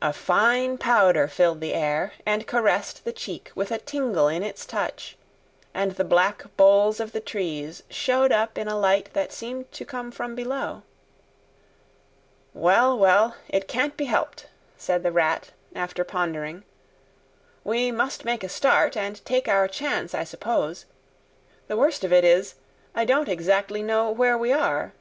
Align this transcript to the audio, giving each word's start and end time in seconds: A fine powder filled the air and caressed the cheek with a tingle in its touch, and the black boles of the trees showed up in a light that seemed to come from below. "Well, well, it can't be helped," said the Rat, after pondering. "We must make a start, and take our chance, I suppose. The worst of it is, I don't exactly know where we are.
A 0.00 0.14
fine 0.14 0.78
powder 0.78 1.28
filled 1.28 1.60
the 1.60 1.74
air 1.74 2.12
and 2.24 2.46
caressed 2.46 3.04
the 3.04 3.12
cheek 3.12 3.52
with 3.54 3.70
a 3.70 3.76
tingle 3.76 4.26
in 4.26 4.42
its 4.42 4.64
touch, 4.64 5.18
and 5.74 5.92
the 5.92 6.04
black 6.06 6.46
boles 6.56 7.00
of 7.00 7.12
the 7.12 7.20
trees 7.20 7.82
showed 7.90 8.32
up 8.32 8.56
in 8.56 8.66
a 8.66 8.78
light 8.78 9.10
that 9.12 9.30
seemed 9.30 9.70
to 9.72 9.84
come 9.84 10.10
from 10.10 10.34
below. 10.34 10.84
"Well, 12.54 12.98
well, 12.98 13.36
it 13.46 13.68
can't 13.68 13.94
be 13.94 14.06
helped," 14.06 14.46
said 14.78 15.02
the 15.02 15.12
Rat, 15.12 15.50
after 15.74 16.02
pondering. 16.02 16.64
"We 17.62 17.90
must 17.92 18.24
make 18.24 18.42
a 18.42 18.48
start, 18.48 18.96
and 18.96 19.22
take 19.26 19.48
our 19.48 19.68
chance, 19.68 20.14
I 20.14 20.24
suppose. 20.24 20.86
The 21.66 21.76
worst 21.76 22.04
of 22.04 22.10
it 22.14 22.24
is, 22.24 22.54
I 22.94 23.04
don't 23.04 23.28
exactly 23.28 23.82
know 23.82 24.10
where 24.10 24.38
we 24.38 24.50
are. 24.50 24.94